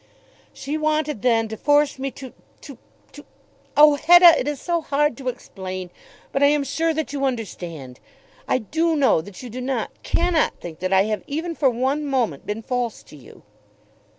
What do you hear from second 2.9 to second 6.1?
to. Oh, Hetta, it is so hard to explain,